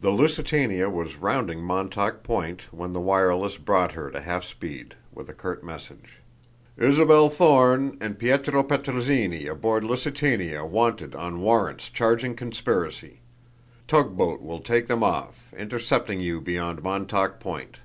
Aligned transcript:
The 0.00 0.10
Lusitania 0.10 0.90
was 0.90 1.14
rounding 1.18 1.62
Montauk 1.62 2.24
Point 2.24 2.62
when 2.72 2.92
the 2.92 2.98
wireless 2.98 3.56
brought 3.56 3.92
her 3.92 4.10
to 4.10 4.20
half 4.20 4.42
speed 4.42 4.96
with 5.12 5.28
a 5.28 5.32
curt 5.32 5.62
message: 5.62 6.14
"Isabel 6.76 7.28
Thorne 7.28 7.96
and 8.00 8.18
Pietro 8.18 8.64
Petrozinni 8.64 9.46
aboard 9.46 9.84
Lusitania 9.84 10.64
wanted 10.64 11.14
on 11.14 11.40
warrants 11.40 11.88
charging 11.88 12.34
conspiracy. 12.34 13.20
Tug 13.86 14.16
boat 14.16 14.42
will 14.42 14.58
take 14.58 14.88
them 14.88 15.04
off, 15.04 15.54
intercepting 15.56 16.20
you 16.20 16.40
beyond 16.40 16.82
Montauk 16.82 17.38
Point. 17.38 17.76